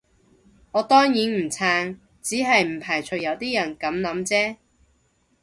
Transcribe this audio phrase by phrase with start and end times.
[0.71, 4.55] 我當然唔撐，只係唔排除有啲人噉諗啫